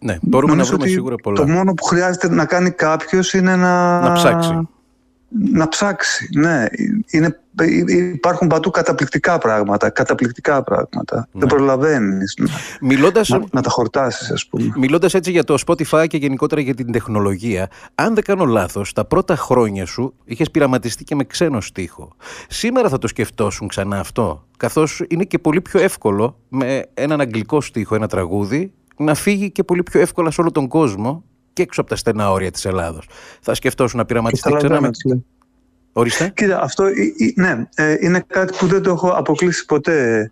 ναι, 0.05 0.19
μπορούμε 0.23 0.55
να 0.55 0.65
βρούμε 0.65 0.87
σίγουρα 0.87 1.15
πολλά. 1.17 1.37
Το 1.37 1.47
μόνο 1.47 1.75
που 1.75 1.85
χρειάζεται 1.85 2.29
να 2.29 2.45
κάνει 2.45 2.71
κάποιος 2.71 3.33
είναι 3.33 3.57
να. 3.57 4.01
Να 4.01 4.13
ψάξει. 4.13 4.69
Να 5.53 5.69
ψάξει, 5.69 6.29
ναι. 6.35 6.67
Είναι, 7.11 7.41
υπάρχουν 8.15 8.49
παντού 8.49 8.71
καταπληκτικά 8.71 9.39
πράγματα. 9.39 9.91
Καταπληκτικά 9.91 10.63
πράγματα. 10.63 11.29
Ναι. 11.33 11.41
Δεν 11.41 11.49
προλαβαίνεις 11.49 12.39
Μιλώντας... 12.81 13.29
να, 13.29 13.43
να 13.53 13.63
τα 13.63 13.71
χορτάσεις, 13.71 14.31
ας 14.31 14.47
πούμε. 14.47 14.73
Μιλώντας 14.77 15.15
έτσι 15.15 15.31
για 15.31 15.45
το 15.45 15.59
Spotify 15.67 16.07
και 16.07 16.17
γενικότερα 16.17 16.61
για 16.61 16.75
την 16.75 16.93
τεχνολογία, 16.93 17.69
αν 17.95 18.15
δεν 18.15 18.25
κάνω 18.25 18.45
λάθος, 18.45 18.93
τα 18.93 19.05
πρώτα 19.05 19.37
χρόνια 19.37 19.87
σου 19.87 20.15
είχες 20.25 20.51
πειραματιστεί 20.51 21.05
και 21.05 21.15
με 21.15 21.25
ξένο 21.25 21.61
στίχο. 21.61 22.13
Σήμερα 22.49 22.89
θα 22.89 22.99
το 22.99 23.09
σκεφτόσουν 23.09 23.69
ξανά 23.69 23.99
αυτό. 23.99 24.45
Καθώς 24.57 25.03
είναι 25.09 25.25
και 25.25 25.39
πολύ 25.39 25.61
πιο 25.61 25.81
εύκολο 25.81 26.37
με 26.49 26.83
έναν 26.95 27.21
αγγλικό 27.21 27.61
στίχο, 27.61 27.95
ένα 27.95 28.07
τραγούδι, 28.07 28.73
να 28.97 29.15
φύγει 29.15 29.51
και 29.51 29.63
πολύ 29.65 29.83
πιο 29.83 30.01
εύκολα 30.01 30.31
σε 30.31 30.41
όλο 30.41 30.51
τον 30.51 30.69
κόσμο 30.69 31.25
και 31.53 31.63
έξω 31.63 31.81
από 31.81 31.91
τα 31.91 31.97
στενά 31.97 32.31
όρια 32.31 32.51
της 32.51 32.65
Ελλάδος. 32.65 33.09
Θα 33.41 33.55
σκεφτόσουν 33.55 33.99
να 33.99 34.05
πειραματιστεί 34.05 34.53
ξανά 34.53 34.81
με... 34.81 34.91
Ορίστε. 35.97 36.33
Κοίτα, 36.35 36.61
αυτό 36.63 36.85
ναι, 37.35 37.67
ε, 37.75 37.97
είναι 38.01 38.25
κάτι 38.27 38.57
που 38.59 38.67
δεν 38.67 38.83
το 38.83 38.91
έχω 38.91 39.09
αποκλείσει 39.09 39.65
ποτέ 39.65 40.31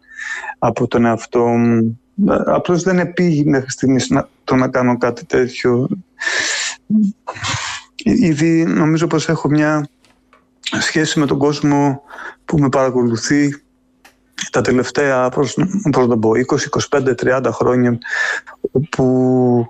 από 0.59 0.87
τον 0.87 1.05
εαυτό 1.05 1.45
μου. 1.47 2.01
Ε, 2.29 2.37
απλώς 2.47 2.83
δεν 2.83 2.99
επήγει 2.99 3.45
μέχρι 3.45 3.71
στιγμής 3.71 4.11
να, 4.11 4.29
το 4.45 4.55
να 4.55 4.69
κάνω 4.69 4.99
κάτι 4.99 5.25
τέτοιο. 5.27 5.89
Ήδη 8.05 8.65
νομίζω 8.65 9.07
πως 9.07 9.29
έχω 9.29 9.49
μια 9.49 9.89
σχέση 10.81 11.19
με 11.19 11.27
τον 11.27 11.39
κόσμο 11.39 12.03
που 12.45 12.59
με 12.59 12.69
παρακολουθεί 12.69 13.62
τα 14.51 14.61
τελευταία, 14.61 15.29
πώς, 15.29 15.57
πώς 15.93 16.07
το 16.07 16.19
πω, 16.19 16.31
20, 16.31 16.69
25, 16.91 17.15
30 17.15 17.51
χρόνια 17.53 17.99
που 18.91 19.67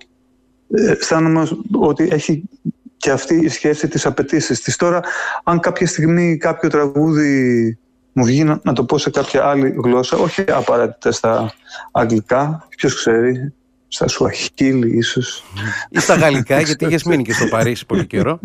ε, 0.75 0.91
αισθάνομαι 0.91 1.49
ότι 1.73 2.09
έχει 2.13 2.49
και 2.97 3.11
αυτή 3.11 3.35
η 3.35 3.49
σχέση 3.49 3.89
της 3.89 4.07
απαιτήσεις 4.07 4.61
της. 4.61 4.77
Τώρα, 4.77 5.01
αν 5.45 5.61
κάποια 5.61 5.87
στιγμή 5.87 6.37
κάποιο 6.37 6.69
τραγούδι 6.69 7.79
μου 8.13 8.25
βγει 8.25 8.45
να, 8.45 8.73
το 8.73 8.85
πω 8.85 8.99
σε 8.99 9.11
κάποια 9.11 9.45
άλλη 9.45 9.75
γλώσσα, 9.85 10.17
όχι 10.17 10.45
απαραίτητα 10.49 11.13
στα 11.13 11.55
αγγλικά, 11.93 12.69
ποιος 12.77 12.95
ξέρει, 12.95 13.53
στα 13.89 14.09
Σουαχίλη 14.09 14.97
ίσως. 14.97 15.45
Ή 15.89 16.01
στα 16.01 16.15
γαλλικά, 16.15 16.61
γιατί 16.61 16.85
είχες 16.85 17.03
μείνει 17.03 17.23
και 17.23 17.33
στο 17.33 17.47
Παρίσι 17.47 17.87
πολύ 17.87 18.07
καιρό. 18.07 18.41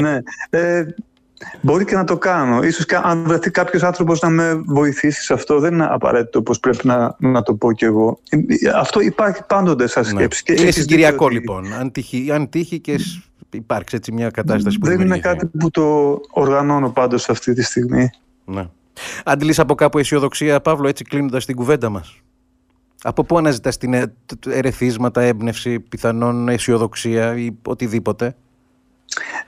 ναι. 0.00 0.18
Ε, 0.50 0.86
Μπορεί 1.60 1.84
και 1.84 1.94
να 1.94 2.04
το 2.04 2.18
κάνω. 2.18 2.62
Ίσως 2.62 2.86
και 2.86 2.96
αν 3.02 3.22
βρεθεί 3.26 3.50
κάποιος 3.50 3.82
άνθρωπος 3.82 4.20
να 4.20 4.28
με 4.28 4.62
βοηθήσει 4.66 5.22
σε 5.22 5.32
αυτό, 5.32 5.58
δεν 5.58 5.72
είναι 5.72 5.86
απαραίτητο 5.90 6.38
όπω 6.38 6.52
πρέπει 6.60 6.86
να, 6.86 7.16
να 7.18 7.42
το 7.42 7.54
πω 7.54 7.72
κι 7.72 7.84
εγώ. 7.84 8.20
Αυτό 8.74 9.00
υπάρχει 9.00 9.42
πάντοτε 9.46 9.86
σαν 9.86 10.02
ναι. 10.02 10.08
σκέψη. 10.08 10.42
Ναι. 10.48 10.54
Και 10.54 10.62
είναι 10.62 10.70
συγκυριακό 10.70 11.28
λοιπόν. 11.28 11.72
Αν 11.72 11.92
τύχει, 11.92 12.30
αν 12.32 12.48
τύχει 12.48 12.80
και 12.80 12.98
υπάρξει 13.50 13.96
έτσι 13.96 14.12
μια 14.12 14.30
κατάσταση 14.30 14.78
που 14.78 14.86
δεν 14.86 15.00
είναι 15.00 15.18
κάτι 15.18 15.46
που 15.46 15.70
το 15.70 16.20
οργανώνω 16.30 16.90
πάντως 16.90 17.28
αυτή 17.28 17.52
τη 17.52 17.62
στιγμή. 17.62 18.10
Ναι. 18.44 18.66
Αντιλείς 19.24 19.58
από 19.58 19.74
κάπου 19.74 19.98
αισιοδοξία, 19.98 20.60
Παύλο, 20.60 20.88
έτσι 20.88 21.04
κλείνοντας 21.04 21.44
την 21.44 21.56
κουβέντα 21.56 21.88
μας. 21.88 22.20
Από 23.02 23.24
πού 23.24 23.38
αναζητάς 23.38 23.76
την 23.76 23.94
ε, 23.94 24.14
ερεθίσματα, 24.46 25.20
έμπνευση, 25.20 25.80
πιθανόν 25.80 26.48
αισιοδοξία 26.48 27.36
ή 27.36 27.50
οτιδήποτε; 27.66 28.36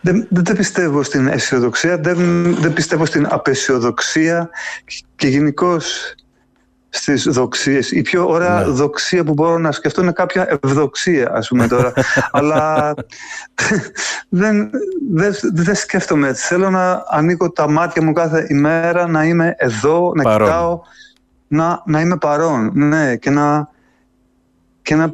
Δεν, 0.01 0.27
δεν 0.31 0.57
πιστεύω 0.57 1.03
στην 1.03 1.27
αισιοδοξία, 1.27 1.99
δεν, 1.99 2.17
δεν 2.55 2.73
πιστεύω 2.73 3.05
στην 3.05 3.27
απεσιοδοξία 3.31 4.51
και 5.17 5.29
γενικώ 5.29 5.77
στις 6.95 7.23
δοξίες. 7.23 7.91
Η 7.91 8.03
πιο 8.03 8.29
ωραία 8.29 8.61
ναι. 8.61 8.73
δοξία 8.73 9.25
που 9.25 9.33
μπορώ 9.33 9.59
να 9.59 9.73
σκεφτώ 9.73 10.03
είναι 10.03 10.13
κάποια 10.13 10.59
ευδοξία, 10.63 11.31
ας 11.33 11.49
πούμε 11.49 11.69
τώρα. 11.69 11.93
Αλλά 12.33 12.95
δεν, 14.29 14.71
δεν, 15.11 15.35
δεν 15.53 15.75
σκέφτομαι 15.75 16.29
έτσι. 16.29 16.47
Θέλω 16.47 16.71
να 16.71 17.05
ανοίγω 17.09 17.53
τα 17.53 17.71
μάτια 17.71 18.03
μου 18.03 18.13
κάθε 18.13 18.47
ημέρα, 18.49 19.07
να 19.07 19.25
είμαι 19.25 19.55
εδώ, 19.59 20.13
να 20.15 20.23
παρόν. 20.23 20.47
κοιτάω, 20.47 20.81
να, 21.49 21.83
να 21.87 22.01
είμαι 22.01 22.17
παρόν. 22.17 22.71
Ναι, 22.75 23.17
και 23.17 23.31
να, 23.31 23.69
και 24.83 24.95
να 24.95 25.13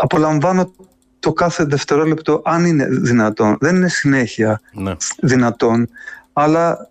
απολαμβάνω 0.00 0.72
το 1.20 1.32
κάθε 1.32 1.64
δευτερόλεπτο 1.64 2.42
αν 2.44 2.64
είναι 2.64 2.86
δυνατόν. 2.86 3.56
Δεν 3.60 3.76
είναι 3.76 3.88
συνέχεια 3.88 4.60
ναι. 4.72 4.92
δυνατόν, 5.22 5.88
αλλά 6.32 6.88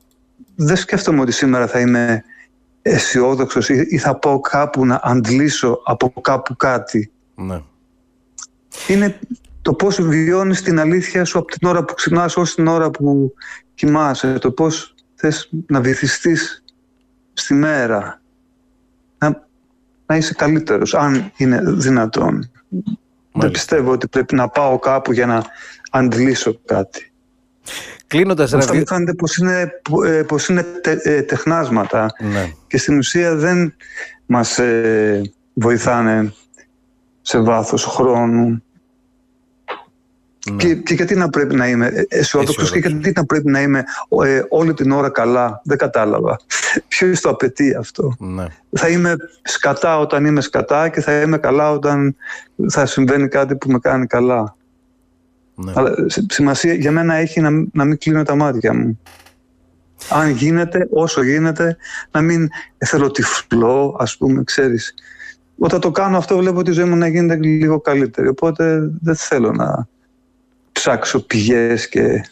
δεν 0.56 0.76
σκέφτομαι 0.76 1.22
ότι 1.22 1.32
σήμερα 1.32 1.68
θα 1.68 1.80
είμαι 1.80 2.24
αισιόδοξος 2.82 3.70
ή, 3.70 3.98
θα 3.98 4.16
πω 4.16 4.40
κάπου 4.40 4.86
να 4.86 5.00
αντλήσω 5.04 5.82
από 5.86 6.14
κάπου 6.22 6.56
κάτι. 6.56 7.12
Ναι. 7.36 7.62
Είναι 8.88 9.20
το 9.62 9.74
πώς 9.74 10.02
βιώνεις 10.02 10.62
την 10.62 10.80
αλήθεια 10.80 11.26
σου 11.26 11.40
από 11.40 11.48
την 11.48 11.68
ώρα 11.68 11.84
που 11.84 11.94
ξυπνάς 11.94 12.38
ως 12.38 12.56
την 12.56 12.68
ώρα 12.68 12.90
που 12.90 13.34
κοιμάσαι, 13.74 14.34
το 14.40 14.52
πώς 14.52 14.96
θες 15.16 15.50
να 15.68 15.82
βυθιστείς 15.82 16.64
στη 17.34 17.54
μέρα, 17.54 18.22
να, 19.18 19.48
να 20.06 20.16
είσαι 20.16 20.34
καλύτερος, 20.34 20.94
αν 20.94 21.32
είναι 21.38 21.62
δυνατόν. 21.64 22.52
Δεν 23.42 23.52
πιστεύω 23.52 23.92
ότι 23.92 24.08
πρέπει 24.08 24.36
να 24.36 24.48
πάω 24.48 24.80
κάπου 24.80 25.12
για 25.12 25.26
να 25.26 25.44
αντλήσω 25.92 26.60
κάτι. 26.66 27.12
Κλείνοντας, 28.08 28.54
Αυτά 28.54 28.76
μου 28.76 28.88
φαίνεται 28.88 29.14
πως 29.14 29.38
είναι, 29.38 29.72
ε, 30.06 30.22
πως 30.22 30.48
είναι 30.48 30.66
ε, 30.82 31.22
τεχνάσματα 31.22 32.06
ναι. 32.20 32.54
και 32.68 32.78
στην 32.78 32.98
ουσία 32.98 33.36
δεν 33.36 33.76
μας 34.26 34.60
ε, 34.60 35.22
βοηθάνε 35.54 36.34
σε 37.22 37.40
βάθος 37.40 37.86
χρόνου. 37.86 38.64
Ναι. 40.52 40.64
Και, 40.64 40.76
και, 40.76 40.94
γιατί 40.94 41.16
να 41.16 41.30
πρέπει 41.30 41.56
να 41.56 41.68
είμαι 41.68 42.06
αισιόδοξο 42.08 42.66
και 42.66 42.80
γιατί 42.80 43.12
να 43.16 43.26
πρέπει 43.26 43.50
να 43.50 43.62
είμαι 43.62 43.84
ε, 44.24 44.42
όλη 44.50 44.74
την 44.74 44.92
ώρα 44.92 45.10
καλά. 45.10 45.62
Δεν 45.64 45.78
κατάλαβα. 45.78 46.40
Ποιος 46.88 47.22
το 47.22 47.30
απαιτεί 47.30 47.76
αυτό; 47.76 48.16
Ναι. 48.20 48.46
Θα 48.72 48.88
είμαι 48.88 49.16
σκατά 49.42 50.00
όταν 50.00 50.26
είμαι 50.26 50.42
σκατά 50.42 50.90
και 50.90 51.02
θα 51.02 51.22
είμαι 51.22 51.38
καλά 51.38 51.72
όταν 51.72 52.16
θα 52.70 52.86
συμβαίνει 52.86 53.28
κάτι 53.28 53.56
που 53.56 53.72
με 53.72 53.80
κάνει 53.80 54.06
καλά. 54.06 54.56
Ναι. 55.56 55.72
Αλλά 55.76 55.96
σημασία 56.30 56.74
για 56.74 56.92
μένα 56.92 57.14
έχει 57.14 57.42
να, 57.42 57.50
να 57.74 57.86
μην 57.86 57.98
κλείνω 57.98 58.24
τα 58.24 58.36
μάτια 58.36 58.74
μου. 58.74 59.00
Αν 60.10 60.30
γίνεται, 60.30 60.88
όσο 60.92 61.24
γίνεται, 61.24 61.78
να 62.12 62.22
μην 62.22 62.48
θέλω 62.78 63.12
τυφλό, 63.12 63.98
ας 64.00 64.18
πούμε, 64.18 64.44
ξέρεις. 64.44 64.94
Όταν 65.58 65.80
το 65.80 65.92
κάνω 65.92 66.18
αυτό 66.18 66.38
βλέπω 66.38 66.62
τη 66.62 66.72
ζωή 66.72 66.86
μου 66.86 66.96
να 66.96 67.08
γίνεται 67.08 67.36
λίγο 67.36 67.80
καλύτερη. 67.80 68.28
Οπότε 68.28 68.92
δεν 69.02 69.16
θέλω 69.16 69.52
να 69.52 69.88
ψάξω 70.80 71.20
πηγές 71.20 71.90
και 71.90 72.02
ε, 72.02 72.24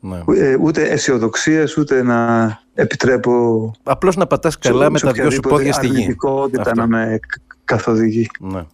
ναι. 0.00 0.22
Ε, 0.36 0.56
ούτε 0.60 0.82
αισιοδοξίες, 0.82 1.76
ούτε 1.76 2.02
να 2.02 2.60
επιτρέπω. 2.74 3.72
Απλώς 3.82 4.16
να 4.16 4.26
πατάς 4.26 4.58
καλά 4.58 4.90
με 4.90 4.98
τα 4.98 5.12
δυο 5.12 5.30
σου 5.30 5.40
πόδια 5.40 5.72
στη 5.72 5.86
γη. 5.86 6.16
Αυτό. 6.58 6.74
να 6.74 6.86
με 6.86 7.18
καθοδηγεί. 7.64 8.28
Ναι. 8.40 8.64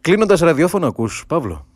Κλείνοντας 0.00 0.40
ραδιόφωνο, 0.40 0.86
ακούς, 0.86 1.24
Παύλο; 1.28 1.66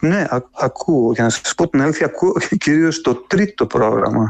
Ναι, 0.00 0.26
ακούω. 0.60 1.12
Για 1.12 1.24
να 1.24 1.30
σας 1.30 1.54
πω 1.54 1.68
την 1.68 1.82
αλήθεια, 1.82 2.06
ακούω 2.06 2.32
κυρίως 2.64 3.00
το 3.00 3.14
τρίτο 3.14 3.66
πρόγραμμα. 3.66 4.28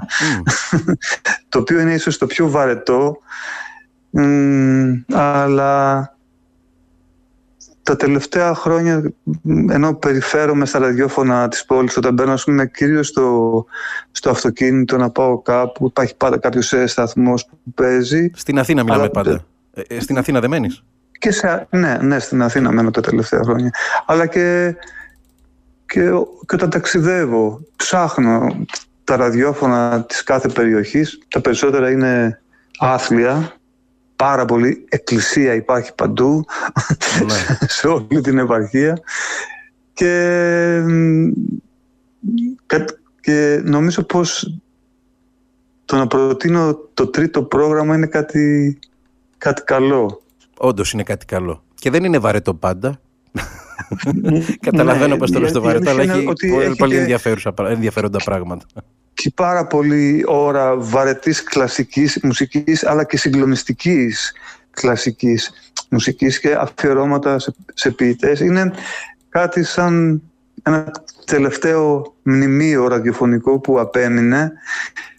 το 1.48 1.58
οποίο 1.58 1.80
είναι 1.80 1.94
ίσως 1.94 2.18
το 2.18 2.26
πιο 2.26 2.50
βαρετό. 2.50 3.18
αλλά 5.12 6.15
τα 7.86 7.96
τελευταία 7.96 8.54
χρόνια, 8.54 9.12
ενώ 9.70 9.94
περιφέρομαι 9.94 10.66
στα 10.66 10.78
ραδιόφωνα 10.78 11.48
της 11.48 11.64
πόλης, 11.64 11.96
όταν 11.96 12.14
μπαίνω, 12.14 12.32
ας 12.32 12.44
πούμε, 12.44 12.66
κυρίως 12.66 13.06
στο, 13.06 13.64
στο 14.10 14.30
αυτοκίνητο 14.30 14.96
να 14.96 15.10
πάω 15.10 15.38
κάπου, 15.38 15.86
υπάρχει 15.86 16.16
πάντα 16.16 16.38
κάποιος 16.38 16.74
σταθμός 16.84 17.46
που 17.46 17.72
παίζει. 17.74 18.30
Στην 18.34 18.58
Αθήνα 18.58 18.82
μιλάμε 18.82 19.08
πάντα. 19.08 19.44
Ε, 19.74 19.82
ε, 19.88 20.00
στην 20.00 20.18
Αθήνα 20.18 20.40
δεν 20.40 20.50
μένεις; 20.50 20.84
Και 21.18 21.32
σε, 21.32 21.66
ναι, 21.70 21.98
ναι, 22.00 22.18
στην 22.18 22.42
Αθήνα 22.42 22.72
μένω 22.72 22.90
τα 22.90 23.00
τελευταία 23.00 23.40
χρόνια. 23.42 23.70
Αλλά 24.06 24.26
και, 24.26 24.76
και, 25.86 26.00
και 26.46 26.54
όταν 26.54 26.70
ταξιδεύω, 26.70 27.60
ψάχνω 27.76 28.66
τα 29.04 29.16
ραδιόφωνα 29.16 30.04
της 30.04 30.22
κάθε 30.22 30.48
περιοχής. 30.48 31.18
Τα 31.28 31.40
περισσότερα 31.40 31.90
είναι 31.90 32.40
άθλια, 32.78 33.55
πάρα 34.16 34.44
πολύ 34.44 34.84
εκκλησία 34.88 35.54
υπάρχει 35.54 35.94
παντού 35.94 36.44
ναι. 37.26 37.56
σε 37.76 37.86
όλη 37.86 38.20
την 38.20 38.38
επαρχία 38.38 39.00
και, 39.92 40.82
και 43.20 43.60
νομίζω 43.64 44.02
πως 44.02 44.58
το 45.84 45.96
να 45.96 46.06
προτείνω 46.06 46.74
το 46.94 47.06
τρίτο 47.06 47.42
πρόγραμμα 47.42 47.94
είναι 47.94 48.06
κάτι, 48.06 48.78
κάτι 49.38 49.62
καλό. 49.62 50.22
Όντως 50.58 50.92
είναι 50.92 51.02
κάτι 51.02 51.26
καλό. 51.26 51.62
Και 51.74 51.90
δεν 51.90 52.04
είναι 52.04 52.18
βαρετό 52.18 52.54
πάντα. 52.54 53.00
Καταλαβαίνω 54.60 55.12
ναι, 55.12 55.18
πως 55.18 55.30
το 55.30 55.38
λέω 55.38 55.48
στο 55.48 55.60
βαρετό, 55.60 55.90
αλλά 55.90 56.02
έχει 56.02 56.76
πολύ 56.76 56.96
ενδιαφέροντα 57.68 58.18
πράγματα 58.24 58.66
και 59.16 59.30
πάρα 59.34 59.66
πολύ 59.66 60.24
ώρα 60.26 60.76
βαρετής 60.76 61.42
κλασικής 61.42 62.18
μουσικής 62.22 62.84
αλλά 62.86 63.04
και 63.04 63.16
συγκλονιστικής 63.16 64.32
κλασικής 64.70 65.52
μουσικής 65.88 66.40
και 66.40 66.54
αφιερώματα 66.54 67.38
σε, 67.38 67.54
σε 67.74 67.90
ποιητές. 67.90 68.40
Είναι 68.40 68.72
κάτι 69.28 69.62
σαν 69.62 70.22
ένα 70.62 70.90
τελευταίο 71.24 72.14
μνημείο 72.22 72.88
ραδιοφωνικό 72.88 73.58
που 73.58 73.80
απέμεινε 73.80 74.52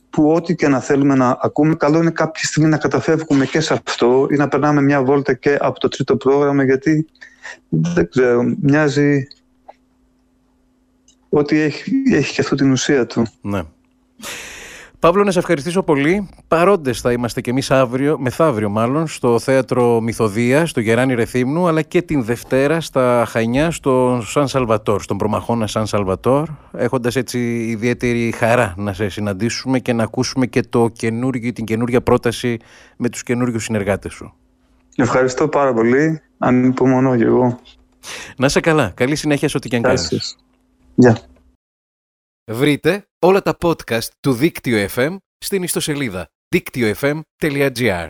που 0.09 0.31
ό,τι 0.31 0.55
και 0.55 0.67
να 0.67 0.79
θέλουμε 0.79 1.15
να 1.15 1.37
ακούμε, 1.41 1.75
καλό 1.75 1.97
είναι 1.97 2.11
κάποια 2.11 2.47
στιγμή 2.47 2.69
να 2.69 2.77
καταφεύγουμε 2.77 3.45
και 3.45 3.59
σε 3.59 3.73
αυτό 3.73 4.27
ή 4.31 4.35
να 4.35 4.47
περνάμε 4.47 4.81
μια 4.81 5.03
βόλτα 5.03 5.33
και 5.33 5.57
από 5.59 5.79
το 5.79 5.87
τρίτο 5.87 6.17
πρόγραμμα 6.17 6.63
γιατί 6.63 7.07
δεν 7.69 8.09
ξέρω, 8.09 8.55
μοιάζει 8.61 9.27
ότι 11.29 11.59
έχει, 11.59 11.91
έχει 12.11 12.33
και 12.33 12.41
αυτό 12.41 12.55
την 12.55 12.71
ουσία 12.71 13.05
του. 13.05 13.25
Ναι. 13.41 13.61
Παύλο, 14.99 15.23
να 15.23 15.31
σε 15.31 15.39
ευχαριστήσω 15.39 15.83
πολύ. 15.83 16.29
Παρόντες 16.47 17.01
θα 17.01 17.11
είμαστε 17.11 17.41
κι 17.41 17.49
εμείς 17.49 17.71
αύριο, 17.71 18.19
μεθαύριο 18.19 18.69
μάλλον, 18.69 19.07
στο 19.07 19.39
θέατρο 19.39 20.01
Μυθοδίας, 20.01 20.69
στο 20.69 20.79
Γεράνι 20.79 21.13
Ρεθύμνου, 21.13 21.67
αλλά 21.67 21.81
και 21.81 22.01
την 22.01 22.23
Δευτέρα 22.23 22.81
στα 22.81 23.25
Χανιά, 23.27 23.71
στο 23.71 24.21
Σαν 24.25 24.47
Σαλβατόρ, 24.47 25.01
στον 25.01 25.17
Προμαχώνα 25.17 25.67
Σαν 25.67 25.87
Σαλβατόρ, 25.87 26.49
έχοντας 26.71 27.15
έτσι 27.15 27.39
ιδιαίτερη 27.67 28.31
χαρά 28.31 28.73
να 28.77 28.93
σε 28.93 29.09
συναντήσουμε 29.09 29.79
και 29.79 29.93
να 29.93 30.03
ακούσουμε 30.03 30.45
και 30.45 30.61
το 30.61 30.91
την 31.53 31.65
καινούργια 31.65 32.01
πρόταση 32.01 32.57
με 32.97 33.09
τους 33.09 33.23
καινούριους 33.23 33.63
συνεργάτες 33.63 34.13
σου. 34.13 34.33
Ευχαριστώ 34.95 35.47
πάρα 35.47 35.73
πολύ. 35.73 36.21
Ανυπομονώ 36.37 37.15
κι 37.15 37.23
εγώ. 37.23 37.59
Να 38.37 38.45
είσαι 38.45 38.59
καλά. 38.59 38.91
Καλή 38.95 39.15
συνέχεια 39.15 39.49
σε 39.49 39.57
ό,τι 39.57 39.69
και 39.69 39.75
αν 39.75 39.81
κάνεις. 39.81 40.37
Γεια. 40.95 41.17
Βρείτε 42.51 43.06
όλα 43.27 43.41
τα 43.41 43.57
podcast 43.61 44.07
του 44.19 44.33
Δίκτυο 44.33 44.87
FM 44.95 45.17
στην 45.37 45.63
ιστοσελίδα 45.63 46.29
δίκτυοfm.gr. 46.55 48.09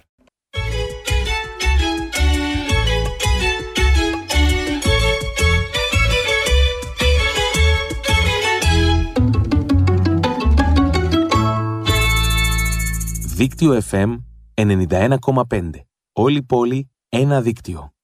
Δίκτυο 13.35 13.81
FM 13.91 14.17
91,5. 14.55 15.69
Όλη 16.13 16.43
πόλη, 16.43 16.89
ένα 17.09 17.41
δίκτυο. 17.41 17.96